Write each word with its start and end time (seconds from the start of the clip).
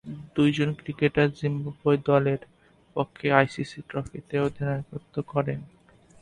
দুইজন 0.35 0.69
cricketer 0.73 1.29
Zimbabwe 1.31 1.97
দলের 2.05 2.41
পক্ষে 2.95 3.27
আইসিসি 3.33 3.79
ট্রফিতে 3.89 4.35
অধিনায়কত্ব 4.39 5.15
করেন। 5.27 5.59